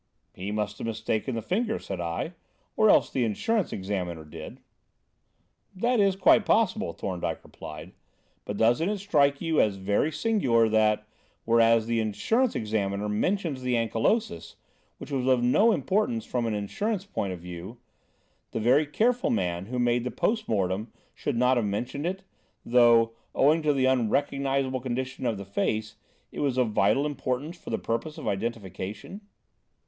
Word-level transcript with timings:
"He 0.33 0.49
must 0.51 0.79
have 0.79 0.87
mistaken 0.87 1.35
the 1.35 1.43
finger," 1.43 1.77
said 1.77 2.01
I, 2.01 2.33
"or 2.75 2.89
else 2.89 3.11
the 3.11 3.23
insurance 3.23 3.71
examiner 3.71 4.25
did." 4.25 4.59
"That 5.75 5.99
is 5.99 6.15
quite 6.15 6.43
possible," 6.43 6.91
Thorndyke 6.91 7.43
replied; 7.43 7.91
"but, 8.43 8.57
doesn't 8.57 8.89
it 8.89 8.97
strike 8.97 9.41
you 9.41 9.61
as 9.61 9.75
very 9.75 10.11
singular 10.11 10.67
that, 10.69 11.07
whereas 11.45 11.85
the 11.85 11.99
insurance 11.99 12.55
examiner 12.55 13.07
mentions 13.07 13.61
the 13.61 13.75
ankylosis, 13.75 14.55
which 14.97 15.11
was 15.11 15.27
of 15.27 15.43
no 15.43 15.71
importance 15.71 16.25
from 16.25 16.47
an 16.47 16.55
insurance 16.55 17.05
point 17.05 17.31
of 17.33 17.39
view, 17.39 17.77
the 18.53 18.59
very 18.59 18.87
careful 18.87 19.29
man 19.29 19.67
who 19.67 19.77
made 19.77 20.03
the 20.03 20.09
post 20.09 20.49
mortem 20.49 20.91
should 21.13 21.35
not 21.37 21.57
have 21.57 21.65
mentioned 21.67 22.07
it, 22.07 22.23
though, 22.65 23.11
owing 23.35 23.61
to 23.61 23.71
the 23.71 23.85
unrecognisable 23.85 24.79
condition 24.79 25.27
of 25.27 25.37
the 25.37 25.45
face, 25.45 25.95
it 26.31 26.39
was 26.39 26.57
of 26.57 26.69
vital 26.71 27.05
importance 27.05 27.55
for 27.55 27.69
the 27.69 27.77
purpose 27.77 28.17
of 28.17 28.27
identification?" 28.27 29.21